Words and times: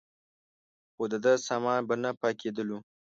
خو 0.93 1.03
دده 1.13 1.33
سامان 1.47 1.79
به 1.87 1.95
نه 2.03 2.11
پاکېدلو. 2.19 2.77